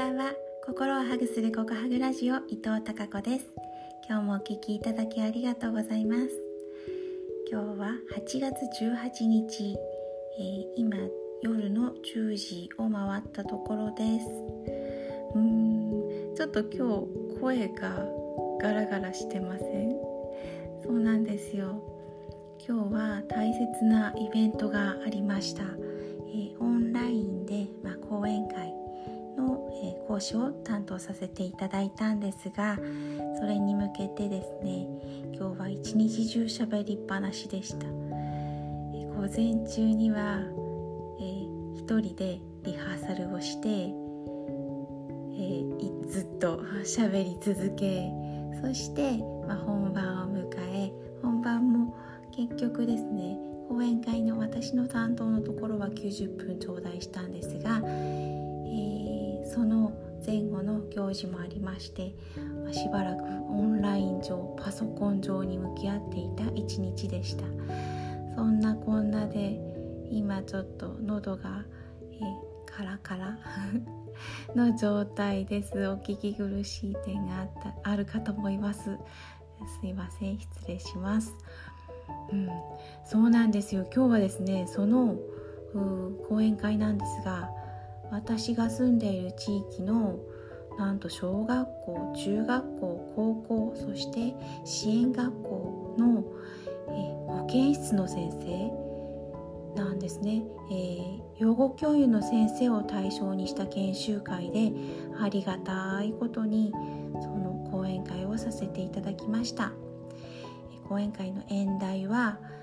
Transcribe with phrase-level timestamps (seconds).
[0.00, 0.32] ばんは。
[0.64, 3.44] 心をハグするココハグラジオ伊藤孝子です。
[4.08, 6.30] 今日もお聞きいただきありがとうございます。
[7.52, 9.76] 今日は8月18日、
[10.38, 10.96] えー、今
[11.42, 14.26] 夜の10時を回ったところです。
[15.34, 18.08] うーんちょっと今日声が
[18.58, 19.90] ガラガラしてません？
[20.82, 21.78] そうなんですよ。
[22.66, 28.69] 今日は大切なイベントがありました、えー、オンラインで、まあ、講演会、
[30.20, 32.76] 講師を担当させていただいたんですが
[33.40, 34.86] それに向けてですね
[35.32, 40.42] 今日は一日中喋りっぱなしでした、午前中には、
[41.18, 48.12] えー、一人でリハーサルをして、えー、ずっと喋り続け
[48.60, 49.16] そして、
[49.48, 51.96] まあ、本番を迎え本番も
[52.36, 53.38] 結局ですね
[53.70, 58.40] 講演会の私の担当のところは90分頂戴したんですが、えー
[59.52, 59.92] その
[60.24, 62.14] 前後の行事もありまして、
[62.64, 67.44] ま、しばらくオンライン上パソコン上に向き合っていた一日でした。
[68.36, 69.58] そんなこんなで
[70.10, 71.64] 今ちょっと喉が、
[72.12, 72.20] え
[72.66, 73.38] カラカラ
[74.54, 75.88] の状態です。
[75.88, 77.50] お聞き苦しい点があっ
[77.82, 78.96] たあるかと思います。
[79.80, 80.38] すいません。
[80.38, 81.34] 失礼します。
[82.32, 82.48] うん。
[83.04, 83.86] そうなんですよ。
[83.94, 85.16] 今日はですねその
[86.28, 87.50] 講演会なんですが
[88.10, 90.18] 私が住んでいる地域の
[90.78, 96.24] なんと小学校中学校高校そして支援学校の、
[96.88, 96.92] え
[97.26, 98.90] 保健室の先生
[99.82, 104.72] なんですね、えー、養護教諭の先生を対象にした研修会で
[105.20, 106.72] ありがたいことに
[107.20, 109.72] その講演会をさせていただきました。
[110.88, 112.38] 講演会の演題は「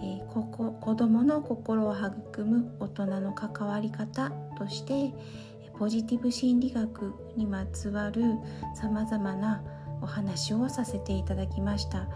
[0.00, 5.12] えー、ここ子どもの心を育む大人の関わり方として
[5.78, 8.22] ポジティブ心理学にまつわる
[8.74, 9.62] さまざまな
[10.00, 12.08] お話をさせていただきました。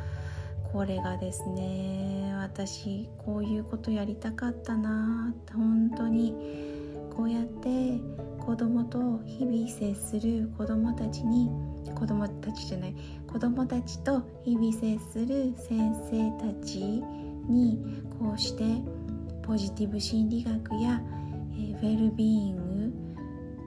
[0.73, 6.35] これがですね私こういうことやりたかったな本当に
[7.15, 8.01] こうやって
[8.41, 11.51] 子供と日々接する子供たちに
[11.95, 12.95] 子供たちじゃない
[13.31, 17.03] 子供たちと日々接する先生たち
[17.49, 17.79] に
[18.19, 18.65] こうして
[19.43, 21.01] ポジティブ心理学や、
[21.55, 23.13] えー、ウェルビーイング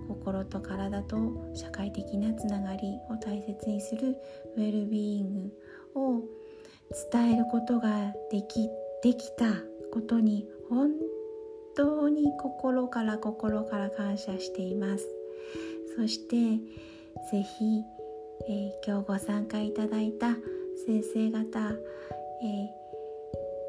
[0.08, 1.18] 心と体と
[1.54, 4.18] 社会的なつながりを大切にする
[4.56, 5.52] ウェルビーイン
[5.94, 6.22] グを
[7.12, 8.70] 伝えることができ
[9.04, 9.46] できた
[9.92, 10.92] ことに本
[11.76, 15.06] 当に心から心から感謝しています。
[15.96, 16.60] そして
[17.32, 17.84] 是非、
[18.50, 20.36] えー、今日ご参加いただいた
[20.86, 21.60] 先生方、
[22.44, 22.85] えー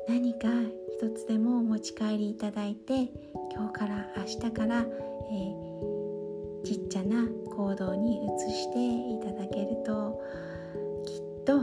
[0.08, 0.48] 何か
[0.92, 3.10] 一つでもお持ち帰りいただいて
[3.52, 10.22] 今日から明日から、えー、ちっちゃな行動に移していただけると
[11.04, 11.60] きっと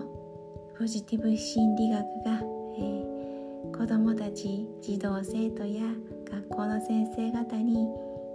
[0.78, 2.42] ポジティブ心理学が、
[2.78, 5.84] えー、子どもたち児童生徒や
[6.30, 7.88] 学校の先生方に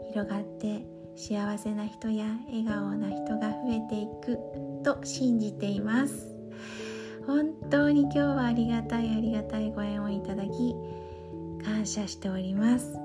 [0.08, 0.82] 広がって
[1.16, 4.38] 幸せな人や笑顔な人が増えていく
[4.82, 6.28] と信じています。
[7.28, 10.75] 本当に今日はありがたいありがたいご縁をいただき
[11.62, 12.97] 感謝しております。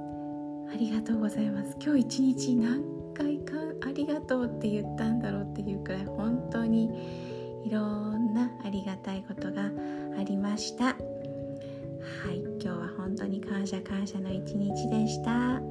[0.73, 1.75] ありがとうございます。
[1.83, 2.81] 今日一日何
[3.13, 3.51] 回か
[3.85, 6.85] ありがとうって言ったんだろうっていうくらい本当に
[7.65, 9.69] いろんなありがたいことが
[10.17, 10.85] ありました。
[10.85, 10.93] は
[12.31, 15.61] い今日は本当に感謝感謝の一日でした。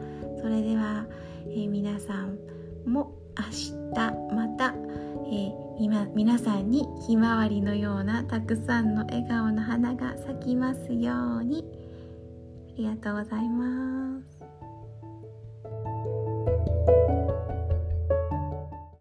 [0.43, 1.07] それでは、
[1.47, 2.37] えー、皆さん
[2.85, 3.73] も明日
[4.35, 4.42] また、
[5.82, 11.65] 今皆さんにひまわりのようなたくさんの笑顔の花が咲きますように。
[12.75, 14.42] ありがとうございます。